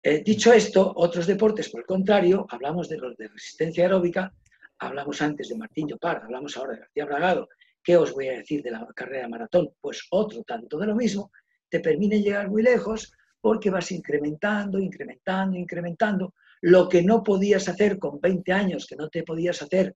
[0.03, 4.33] Eh, dicho esto, otros deportes, por el contrario, hablamos de los de resistencia aeróbica,
[4.79, 7.49] hablamos antes de Martín Llopar, hablamos ahora de García Bragado,
[7.83, 9.71] ¿qué os voy a decir de la carrera maratón?
[9.79, 11.31] Pues otro tanto de lo mismo,
[11.69, 17.97] te permite llegar muy lejos porque vas incrementando, incrementando, incrementando, lo que no podías hacer
[17.99, 19.95] con 20 años, que no te podías hacer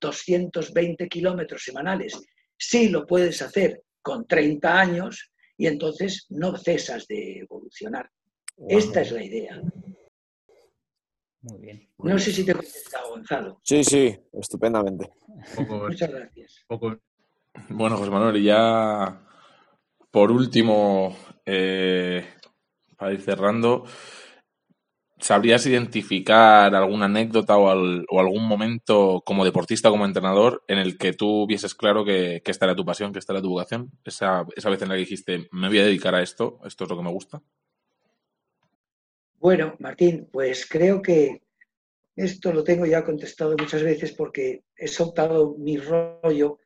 [0.00, 2.20] 220 kilómetros semanales.
[2.56, 8.10] Sí lo puedes hacer con 30 años y entonces no cesas de evolucionar.
[8.68, 9.62] Esta es la idea.
[11.42, 11.88] Muy bien.
[11.98, 13.60] No sé si te he contestado, Gonzalo.
[13.64, 15.10] Sí, sí, estupendamente.
[15.68, 16.64] Muchas gracias.
[17.68, 19.26] Bueno, José Manuel, y ya
[20.10, 22.24] por último, eh,
[22.96, 23.84] para ir cerrando,
[25.22, 31.46] ¿Sabrías identificar alguna anécdota o, algún momento como deportista, como entrenador, en el que tú
[31.46, 33.92] vieses claro que, esta era tu pasión, que esta era tu vocación?
[34.04, 36.90] Esa, esa vez en la que dijiste, me voy a dedicar a esto, esto es
[36.90, 37.40] lo que me gusta.
[39.38, 41.42] Bueno, Martín, pues creo que
[42.16, 46.58] esto lo tengo ya contestado muchas veces porque he soltado mi rollo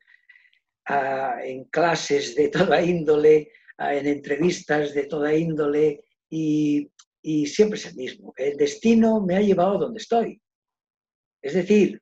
[0.87, 6.89] ah, en clases de toda índole, ah, en entrevistas de toda índole y,
[7.27, 8.33] y siempre es el mismo.
[8.37, 10.41] El destino me ha llevado donde estoy.
[11.41, 12.01] Es decir,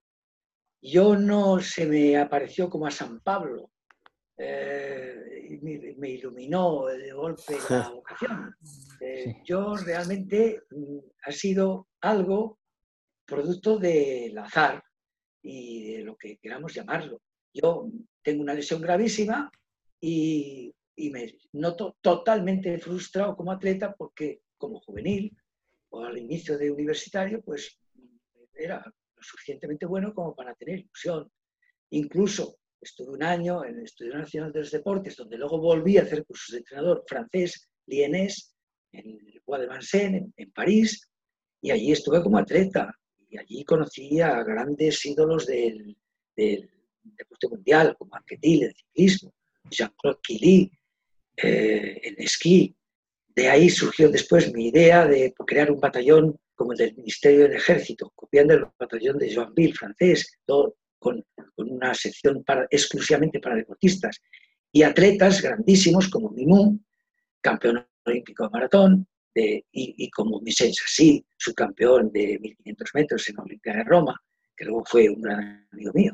[0.80, 3.72] yo no se me apareció como a San Pablo,
[4.38, 5.60] eh,
[5.98, 8.56] me, iluminó de golpe la vocación.
[9.02, 12.60] Eh, yo realmente mm, ha sido algo
[13.26, 14.84] producto del azar
[15.42, 17.20] y de lo que queramos llamarlo.
[17.52, 17.90] Yo
[18.22, 19.52] tengo una lesión gravísima
[20.00, 20.72] y,
[21.12, 25.36] me noto totalmente frustrado como atleta porque como juvenil
[25.89, 27.80] o al inicio de universitario, pues
[28.54, 31.32] era lo suficientemente bueno como para tener ilusión.
[31.91, 36.04] Incluso estuve un año en el Estudio Nacional de los Deportes, donde luego volví a
[36.04, 38.56] hacer cursos de entrenador francés, lienés,
[38.91, 41.10] en el Bois de Vincennes, en, París,
[41.62, 42.94] y allí estuve como atleta.
[43.30, 45.98] Y allí conocí a grandes ídolos del,
[46.36, 49.34] deporte mundial, como Anquetil, el ciclismo,
[49.70, 50.72] Jean-Claude Killy,
[51.38, 52.76] eh, en esquí.
[53.36, 57.54] De ahí surgió después mi idea de crear un batallón como el del Ministerio del
[57.54, 60.39] Ejército, copiando el batallón de Joinville francés,
[60.98, 61.24] con,
[61.58, 64.21] una sección exclusivamente para deportistas,
[64.71, 66.80] y atletas grandísimos como Mimú,
[67.41, 73.80] campeón olímpico de maratón, y, como Michel Sassi, subcampeón de 1500 metros en la Olimpiada
[73.80, 74.21] de Roma,
[74.56, 76.13] que luego fue un gran amigo mío.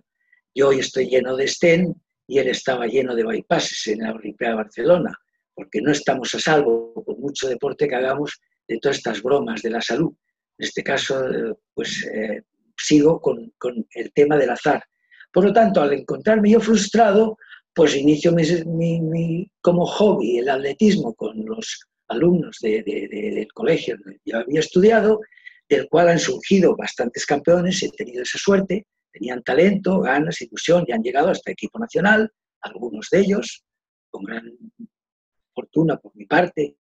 [0.56, 1.96] Yo hoy estoy lleno de Sten
[2.28, 5.21] y él estaba lleno de bypasses en la Olimpiada de Barcelona,
[5.62, 9.70] porque no estamos a salvo, por mucho deporte que hagamos, de todas estas bromas de
[9.70, 10.12] la salud.
[10.58, 11.24] En este caso,
[11.76, 12.42] pues eh,
[12.76, 14.84] sigo con, con, el tema del azar.
[15.32, 17.38] Por lo tanto, al encontrarme yo frustrado,
[17.76, 24.40] pues inicio mi, como hobby el atletismo con los alumnos de, del colegio donde yo
[24.40, 25.20] había estudiado,
[25.70, 30.92] del cual han surgido bastantes campeones, he tenido esa suerte, tenían talento, ganas, ilusión y
[30.92, 33.64] han llegado hasta equipo nacional, algunos de ellos,
[34.10, 34.44] con gran
[35.54, 36.76] fortuna por mi parte,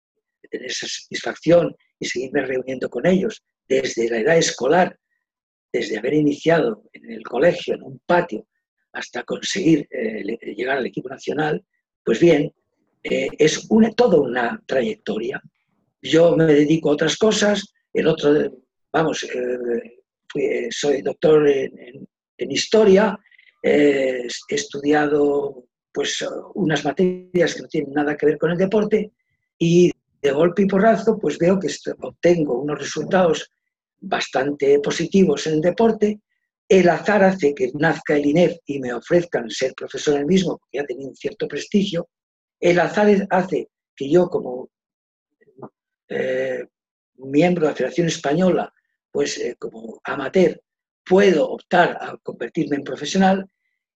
[0.49, 4.97] tener esa satisfacción y seguirme reuniendo con ellos desde la edad escolar
[5.71, 8.47] desde haber iniciado en el colegio, en un patio,
[8.93, 10.23] hasta conseguir eh,
[10.55, 11.63] llegar al equipo nacional,
[12.03, 12.51] pues bien,
[13.03, 15.41] eh, es una, toda una trayectoria.
[16.01, 18.33] Yo me dedico a otras cosas, el otro,
[18.91, 22.07] vamos, eh, soy doctor en,
[22.51, 23.19] historia,
[23.61, 26.23] he estudiado pues
[26.55, 29.11] unas materias que no tienen nada que ver con el deporte
[29.57, 31.69] y de golpe y porrazo pues veo que
[32.01, 33.51] obtengo unos resultados
[33.99, 36.19] bastante positivos en el deporte,
[36.67, 40.57] el azar hace que nazca el INEF y me ofrezcan ser profesor en el mismo,
[40.57, 42.09] porque ya tenía un cierto prestigio,
[42.59, 44.69] el azar hace que yo como
[46.07, 46.65] eh,
[47.17, 48.73] miembro de la Federación Española,
[49.11, 50.61] pues eh, como amateur,
[51.03, 53.49] puedo optar a convertirme en profesional,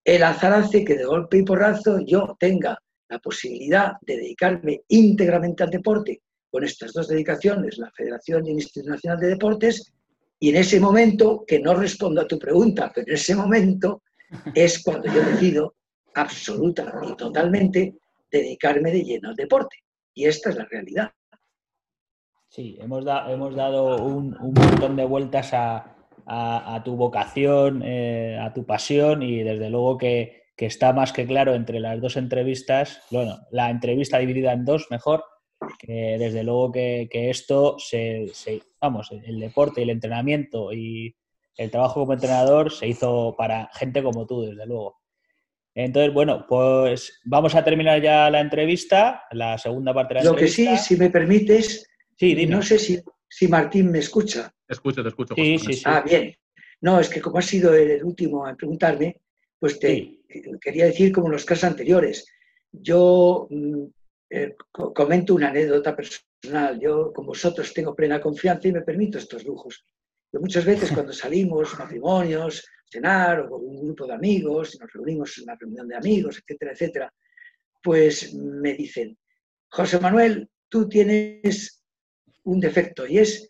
[0.03, 2.77] el azar hace que de golpe y porrazo yo tenga
[3.09, 8.55] la posibilidad de dedicarme íntegramente al deporte con estas dos dedicaciones, la Federación y el
[8.57, 9.91] Instituto Nacional de Deportes,
[10.39, 14.03] y en ese momento, que no respondo a tu pregunta, pero en ese momento
[14.53, 15.75] es cuando yo decido
[16.13, 17.95] absoluta y totalmente
[18.29, 19.77] dedicarme de lleno al deporte.
[20.13, 21.11] Y esta es la realidad.
[22.49, 25.92] Sí, hemos, hemos dado un, montón de vueltas a,
[26.83, 31.53] tu vocación, eh, a tu pasión y desde luego que, que, está más que claro
[31.53, 35.23] entre las dos entrevistas, bueno, la entrevista dividida en dos mejor,
[35.79, 38.31] que desde luego que, esto se,
[38.79, 41.15] vamos, el deporte y el entrenamiento y
[41.57, 44.99] el trabajo como entrenador se hizo para gente como tú, desde luego.
[45.75, 50.31] Entonces, bueno, pues vamos a terminar ya la entrevista, la segunda parte de la Lo
[50.31, 50.63] entrevista.
[50.63, 53.01] Lo que sí, si me permites, sí, no sé si,
[53.36, 54.54] si, Martín me escucha.
[54.67, 55.36] Te escucho, te escucho.
[55.36, 55.84] Sí, sí, sí.
[55.86, 56.36] Ah, bien.
[56.81, 59.21] No, es que como has sido el último a preguntarme,
[59.58, 60.19] pues te
[60.60, 62.25] quería decir como en los casos anteriores.
[62.71, 63.84] Yo mm,
[64.29, 66.79] eh, comento una anécdota personal.
[66.79, 69.86] Yo con vosotros tengo plena confianza y me permito estos lujos.
[70.31, 75.38] Yo muchas veces cuando salimos, matrimonios, cenar o con un grupo de amigos, nos reunimos
[75.38, 77.13] en una reunión de amigos, etcétera, etcétera,
[77.81, 79.17] pues me dicen,
[79.69, 81.83] José Manuel, tú tienes
[82.44, 83.50] un defecto y es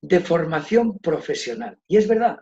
[0.00, 1.78] de formación profesional.
[1.88, 2.38] Y es verdad,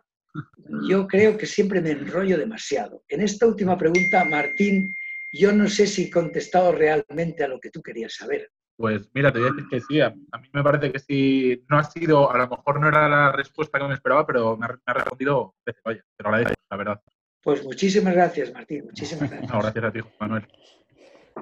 [0.88, 3.04] yo creo que siempre me enrollo demasiado.
[3.08, 4.92] En esta última pregunta, Martín
[5.32, 8.50] yo no sé si he contestado realmente a lo que tú querías saber.
[8.76, 10.00] Pues mira, te voy a decir que sí.
[10.00, 11.64] A, mí me parece que sí.
[11.68, 14.66] No ha sido, a lo mejor no era la respuesta que me esperaba, pero me
[14.66, 15.54] ha, respondido.
[15.84, 17.00] Oye, te lo agradezco, la verdad.
[17.42, 18.84] Pues muchísimas gracias, Martín.
[18.84, 19.52] Muchísimas gracias.
[19.52, 20.46] No, gracias a ti, Manuel.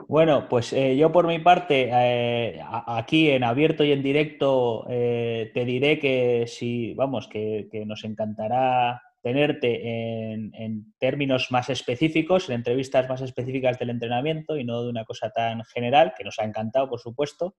[0.09, 5.51] Bueno, pues eh, yo por mi parte, eh, aquí en abierto y en directo, eh,
[5.55, 12.57] te diré que sí, vamos, que, nos encantará tenerte en, en, términos más específicos, en
[12.57, 16.45] entrevistas más específicas del entrenamiento y no de una cosa tan general, que nos ha
[16.45, 17.55] encantado, por supuesto.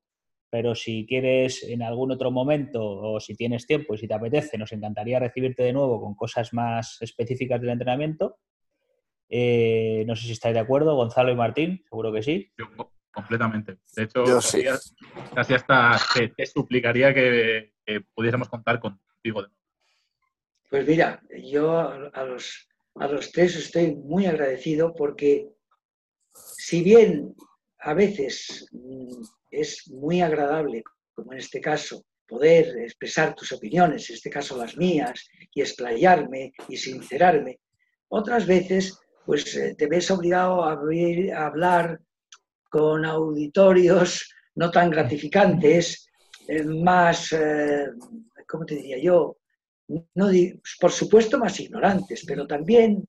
[0.49, 4.57] Pero si quieres en algún otro momento o si tienes tiempo y si te apetece,
[4.57, 8.37] nos encantaría recibirte de nuevo con cosas más específicas del entrenamiento
[9.33, 12.51] eh, no sé si estáis de acuerdo, Gonzalo y Martín, seguro que sí.
[12.57, 12.65] Yo,
[13.11, 13.77] completamente.
[13.95, 14.25] De hecho,
[15.33, 15.97] casi, hasta
[16.35, 17.71] te, suplicaría que,
[18.13, 19.47] pudiéramos contar contigo.
[20.69, 21.79] Pues mira, yo
[22.13, 25.47] a los, a los tres estoy muy agradecido porque
[26.33, 27.33] si bien
[27.79, 34.15] a veces mm, es muy agradable, como en este caso, poder expresar tus opiniones, en
[34.15, 37.59] este caso las mías, y explayarme y sincerarme,
[38.09, 38.97] otras veces
[39.31, 40.73] pues eh, te ves obligado a,
[41.37, 42.01] hablar
[42.69, 46.09] con auditorios no tan gratificantes,
[46.49, 47.85] eh, más, eh,
[48.45, 49.37] ¿cómo te diría yo?
[49.87, 50.29] No,
[50.81, 53.07] por supuesto más ignorantes, pero también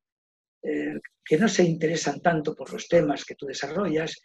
[0.63, 4.23] que no se interesan tanto por los temas que tú desarrollas.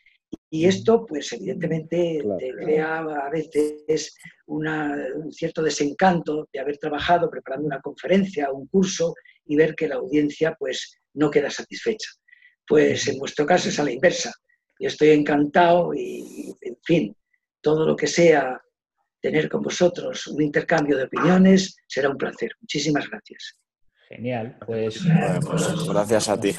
[0.52, 7.66] Y esto, pues evidentemente, te crea a veces un cierto desencanto de haber trabajado preparando
[7.66, 9.16] una conferencia un curso
[9.48, 12.10] y ver que la audiencia, pues, no queda satisfecha.
[12.66, 14.34] Pues en vuestro caso es a la inversa.
[14.80, 17.16] Yo estoy encantado y, en fin,
[17.62, 18.62] todo lo que sea
[19.22, 22.52] tener con vosotros un intercambio de opiniones será un placer.
[22.62, 23.60] Muchísimas gracias.
[24.10, 25.02] Genial, pues,
[25.46, 26.56] pues gracias a ti.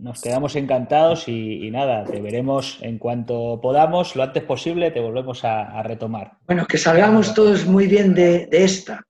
[0.00, 5.44] Nos quedamos encantados y, nada, te veremos en cuanto podamos, lo antes posible, te volvemos
[5.44, 6.38] a, retomar.
[6.44, 9.00] Bueno, que salgamos todos muy bien de, esta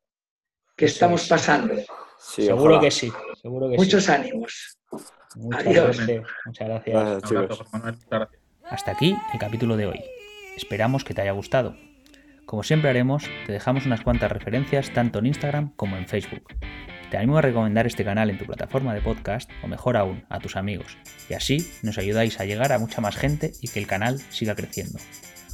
[0.77, 1.75] que estamos pasando.
[2.19, 3.11] seguro que sí.
[3.45, 4.79] Muchos ánimos.
[5.35, 6.01] Muchas Adiós.
[6.47, 7.23] Muchas gracias.
[8.65, 10.01] Hasta aquí el capítulo de hoy.
[10.57, 11.77] Esperamos que te haya gustado.
[12.47, 16.45] Como siempre haremos, te dejamos unas cuantas referencias tanto en Instagram como en Facebook.
[17.11, 20.39] Te animo a recomendar este canal en tu plataforma de podcast o mejor aún, a
[20.39, 20.97] tus amigos.
[21.29, 24.55] Y así nos ayudáis a llegar a mucha más gente y que el canal siga
[24.55, 24.99] creciendo.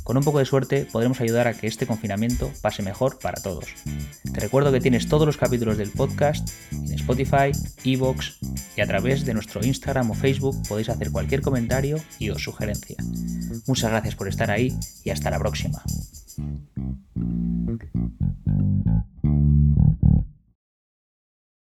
[0.08, 3.66] Con un poco de suerte podremos ayudar a que este confinamiento pase mejor para todos.
[4.32, 7.52] Te recuerdo que tienes todos los capítulos del podcast en Spotify,
[7.84, 8.38] Evox
[8.74, 12.96] y a través de nuestro Instagram o Facebook podéis hacer cualquier comentario y o sugerencia.
[13.66, 15.82] Muchas gracias por estar ahí y hasta la próxima.